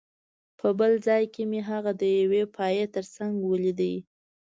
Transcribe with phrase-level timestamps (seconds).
[0.59, 3.93] په بل ځل مې هغه د یوې پایې ترڅنګ ولیده